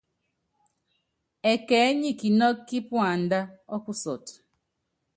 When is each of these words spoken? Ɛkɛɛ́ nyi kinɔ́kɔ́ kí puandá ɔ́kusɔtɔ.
Ɛkɛɛ́ 1.51 1.95
nyi 1.99 2.11
kinɔ́kɔ́ 2.19 2.63
kí 2.67 2.77
puandá 2.89 3.39
ɔ́kusɔtɔ. 3.75 4.33